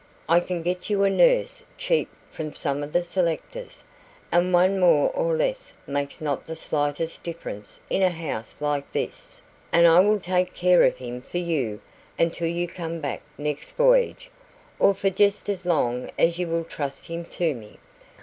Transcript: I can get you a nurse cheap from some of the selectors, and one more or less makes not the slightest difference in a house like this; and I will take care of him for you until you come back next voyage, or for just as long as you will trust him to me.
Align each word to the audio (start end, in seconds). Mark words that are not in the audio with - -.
I 0.27 0.39
can 0.39 0.63
get 0.63 0.89
you 0.89 1.03
a 1.03 1.11
nurse 1.11 1.63
cheap 1.77 2.09
from 2.31 2.55
some 2.55 2.81
of 2.81 2.91
the 2.91 3.03
selectors, 3.03 3.83
and 4.31 4.51
one 4.51 4.79
more 4.79 5.11
or 5.11 5.35
less 5.35 5.73
makes 5.85 6.19
not 6.19 6.47
the 6.47 6.55
slightest 6.55 7.21
difference 7.21 7.79
in 7.87 8.01
a 8.01 8.09
house 8.09 8.61
like 8.61 8.91
this; 8.93 9.43
and 9.71 9.85
I 9.87 9.99
will 9.99 10.19
take 10.19 10.55
care 10.55 10.81
of 10.81 10.97
him 10.97 11.21
for 11.21 11.37
you 11.37 11.81
until 12.17 12.47
you 12.47 12.67
come 12.67 12.99
back 12.99 13.21
next 13.37 13.73
voyage, 13.73 14.31
or 14.79 14.95
for 14.95 15.11
just 15.11 15.49
as 15.49 15.67
long 15.67 16.09
as 16.17 16.39
you 16.39 16.47
will 16.47 16.63
trust 16.63 17.05
him 17.05 17.23
to 17.25 17.53
me. 17.53 17.77